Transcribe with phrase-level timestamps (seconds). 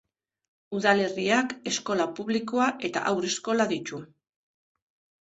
[0.77, 4.05] Udalerriak eskola publikoa eta haur-eskola ditu.